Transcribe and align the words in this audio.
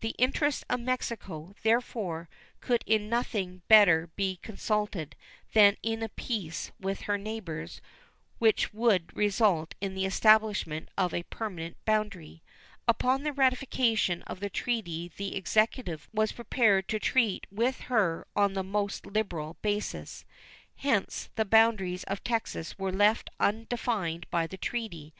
The 0.00 0.16
interests 0.18 0.64
of 0.68 0.80
Mexico, 0.80 1.54
therefore, 1.62 2.28
could 2.60 2.82
in 2.84 3.08
nothing 3.08 3.58
be 3.58 3.62
better 3.68 4.10
consulted 4.42 5.14
than 5.52 5.76
in 5.84 6.02
a 6.02 6.08
peace 6.08 6.72
with 6.80 7.02
her 7.02 7.16
neighbors 7.16 7.80
which 8.40 8.74
would 8.74 9.16
result 9.16 9.76
in 9.80 9.94
the 9.94 10.04
establishment 10.04 10.88
of 10.98 11.14
a 11.14 11.22
permanent 11.22 11.76
boundary. 11.84 12.42
Upon 12.88 13.22
the 13.22 13.32
ratification 13.32 14.22
of 14.22 14.40
the 14.40 14.50
treaty 14.50 15.12
the 15.16 15.36
Executive 15.36 16.08
was 16.12 16.32
prepared 16.32 16.88
to 16.88 16.98
treat 16.98 17.46
with 17.48 17.82
her 17.82 18.26
on 18.34 18.54
the 18.54 18.64
most 18.64 19.06
liberal 19.06 19.58
basis. 19.62 20.24
Hence 20.74 21.30
the 21.36 21.44
boundaries 21.44 22.02
of 22.02 22.24
Texas 22.24 22.76
were 22.80 22.90
left 22.90 23.30
undefined 23.38 24.28
by 24.28 24.48
the 24.48 24.58
treaty. 24.58 25.14